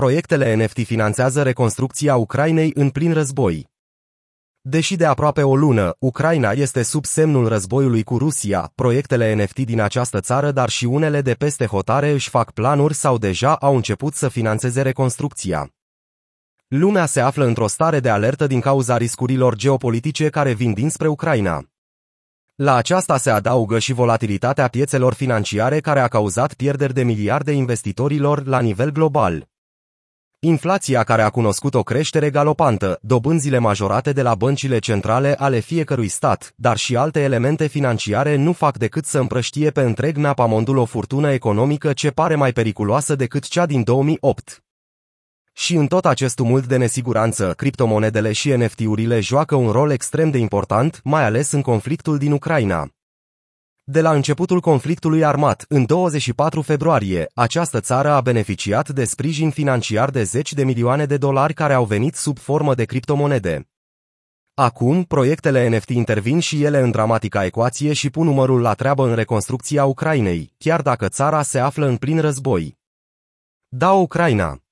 [0.00, 3.68] proiectele NFT finanțează reconstrucția Ucrainei în plin război.
[4.60, 9.80] Deși de aproape o lună, Ucraina este sub semnul războiului cu Rusia, proiectele NFT din
[9.80, 14.14] această țară, dar și unele de peste hotare își fac planuri sau deja au început
[14.14, 15.68] să financeze reconstrucția.
[16.68, 21.64] Lumea se află într-o stare de alertă din cauza riscurilor geopolitice care vin dinspre Ucraina.
[22.54, 28.46] La aceasta se adaugă și volatilitatea piețelor financiare care a cauzat pierderi de miliarde investitorilor
[28.46, 29.52] la nivel global.
[30.46, 36.08] Inflația care a cunoscut o creștere galopantă, dobânzile majorate de la băncile centrale ale fiecărui
[36.08, 40.84] stat, dar și alte elemente financiare nu fac decât să împrăștie pe întreg napamondul o
[40.84, 44.64] furtună economică ce pare mai periculoasă decât cea din 2008.
[45.52, 50.38] Și în tot acest tumult de nesiguranță, criptomonedele și NFT-urile joacă un rol extrem de
[50.38, 52.93] important, mai ales în conflictul din Ucraina.
[53.86, 60.10] De la începutul conflictului armat, în 24 februarie, această țară a beneficiat de sprijin financiar
[60.10, 63.68] de zeci de milioane de dolari care au venit sub formă de criptomonede.
[64.54, 69.14] Acum, proiectele NFT intervin și ele în dramatica ecuație și pun numărul la treabă în
[69.14, 72.78] reconstrucția Ucrainei, chiar dacă țara se află în plin război.
[73.68, 74.63] Da Ucraina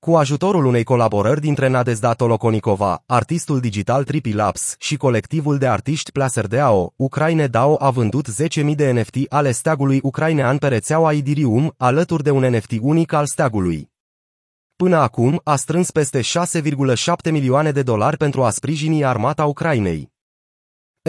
[0.00, 6.12] cu ajutorul unei colaborări dintre Nadezda Tolokonikova, artistul digital Trippy Labs și colectivul de artiști
[6.12, 11.74] Placer DAO, Ucraine DAO a vândut 10.000 de NFT ale steagului ucrainean pe rețeaua Idirium,
[11.76, 13.90] alături de un NFT unic al steagului.
[14.76, 20.16] Până acum, a strâns peste 6,7 milioane de dolari pentru a sprijini armata Ucrainei.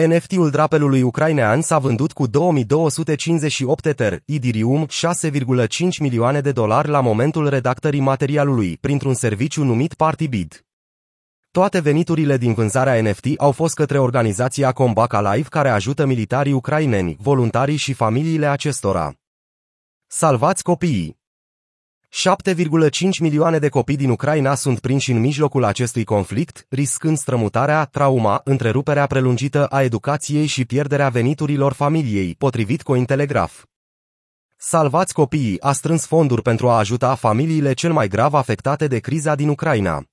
[0.06, 5.66] NFT-ul drapelului ucrainean s-a vândut cu 2258 Ether, Idirium, 6,5
[5.98, 10.64] milioane de dolari la momentul redactării materialului, printr-un serviciu numit PartyBid.
[11.50, 17.16] Toate veniturile din vânzarea NFT au fost către organizația Combaca Live care ajută militarii ucraineni,
[17.20, 19.14] voluntarii și familiile acestora.
[20.06, 21.19] Salvați copiii!
[22.12, 28.40] 7,5 milioane de copii din Ucraina sunt prinși în mijlocul acestui conflict, riscând strămutarea, trauma,
[28.44, 33.52] întreruperea prelungită a educației și pierderea veniturilor familiei, potrivit Cointelegraph.
[34.56, 39.34] Salvați copiii a strâns fonduri pentru a ajuta familiile cel mai grav afectate de criza
[39.34, 40.04] din Ucraina.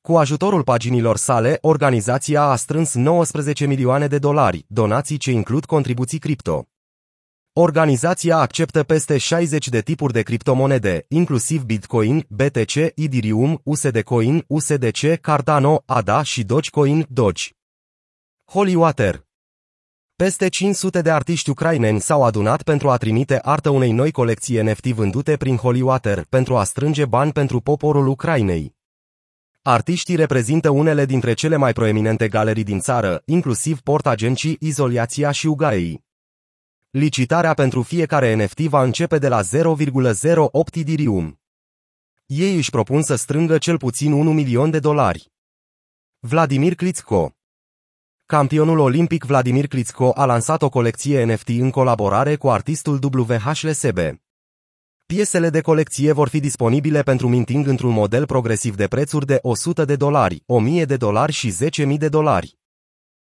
[0.00, 6.18] Cu ajutorul paginilor sale, organizația a strâns 19 milioane de dolari, donații ce includ contribuții
[6.18, 6.66] cripto.
[7.58, 15.20] Organizația acceptă peste 60 de tipuri de criptomonede, inclusiv Bitcoin, BTC, Ethereum, USD Coin, USDC,
[15.20, 17.44] Cardano, ADA și Dogecoin, Doge.
[18.44, 19.24] Holywater
[20.16, 24.86] peste 500 de artiști ucraineni s-au adunat pentru a trimite artă unei noi colecții NFT
[24.86, 28.74] vândute prin Holywater pentru a strânge bani pentru poporul Ucrainei.
[29.62, 35.46] Artiștii reprezintă unele dintre cele mai proeminente galerii din țară, inclusiv Porta Genci, Izoliația și
[35.46, 36.05] Ugaei.
[36.98, 39.48] Licitarea pentru fiecare NFT va începe de la 0,08
[40.72, 41.40] Ethereum.
[42.26, 45.32] Ei își propun să strângă cel puțin 1 milion de dolari.
[46.18, 47.32] Vladimir Klitschko
[48.26, 53.98] Campionul olimpic Vladimir Klitschko a lansat o colecție NFT în colaborare cu artistul WHLSB.
[55.06, 59.84] Piesele de colecție vor fi disponibile pentru minting într-un model progresiv de prețuri de 100
[59.84, 61.54] de dolari, 1000 de dolari și
[61.86, 62.58] 10.000 de dolari.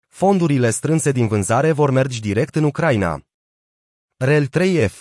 [0.07, 3.23] Fondurile strânse din vânzare vor merge direct în Ucraina.
[4.17, 4.93] Rel 3F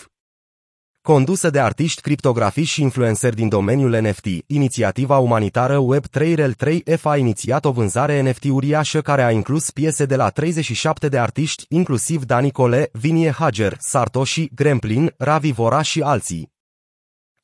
[1.02, 7.16] Condusă de artiști, criptografiști și influenceri din domeniul NFT, inițiativa umanitară Web3 Rel 3F a
[7.16, 12.24] inițiat o vânzare NFT uriașă care a inclus piese de la 37 de artiști, inclusiv
[12.24, 16.52] Dani Cole, Vinie Hager, Sartoshi, Gremplin, Ravi Vora și alții.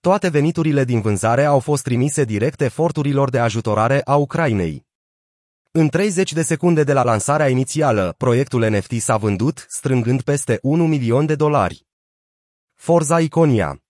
[0.00, 4.88] Toate veniturile din vânzare au fost trimise direct eforturilor de ajutorare a Ucrainei.
[5.72, 10.86] În 30 de secunde de la lansarea inițială, proiectul NFT s-a vândut, strângând peste 1
[10.86, 11.86] milion de dolari.
[12.75, 13.82] Forza Iconia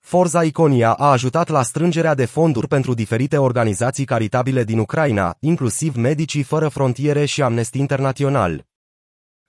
[0.00, 5.94] Forza Iconia a ajutat la strângerea de fonduri pentru diferite organizații caritabile din Ucraina, inclusiv
[5.94, 8.67] Medicii Fără Frontiere și Amnesty International.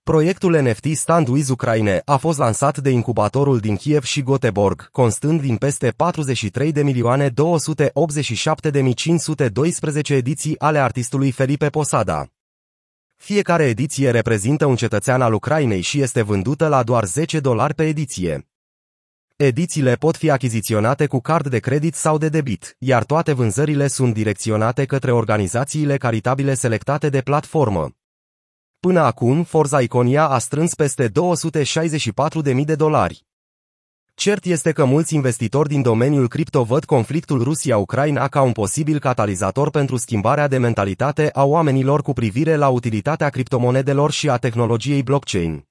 [0.04, 5.42] Proiectul NFT Stand With Ukraine a fost lansat de incubatorul din Kiev și Göteborg, constând
[5.42, 12.28] din peste 43 de milioane 287 de 512 ediții ale artistului Felipe Posada.
[13.16, 17.88] Fiecare ediție reprezintă un cetățean al Ucrainei și este vândută la doar 10 dolari pe
[17.88, 18.48] ediție.
[19.36, 24.14] Edițiile pot fi achiziționate cu card de credit sau de debit, iar toate vânzările sunt
[24.14, 27.99] direcționate către organizațiile caritabile selectate de platformă.
[28.80, 33.26] Până acum, Forza Iconia a strâns peste 264.000 de dolari.
[34.14, 39.70] Cert este că mulți investitori din domeniul cripto văd conflictul Rusia-Ucraina ca un posibil catalizator
[39.70, 45.69] pentru schimbarea de mentalitate a oamenilor cu privire la utilitatea criptomonedelor și a tehnologiei blockchain.